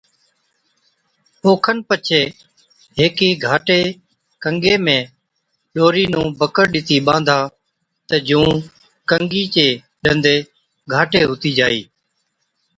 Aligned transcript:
او 1.43 1.51
کن 1.63 1.77
پڇي 1.87 2.21
هيڪي 2.97 3.29
گھاٽِي 3.47 3.81
ڪنگِي 4.43 4.75
۾ 4.85 4.97
ڏوري 5.75 6.03
نُون 6.13 6.27
بڪڙ 6.39 6.65
ڏِتِي 6.73 6.97
ٻانڌا 7.07 7.39
تہ 8.07 8.15
جُون 8.27 8.51
ڪنگِي 9.09 9.43
چي 9.55 9.67
ڏندي 10.03 10.35
گھاٽي 10.93 11.21
هُتِي 11.29 11.51
جائِي۔ 11.57 11.81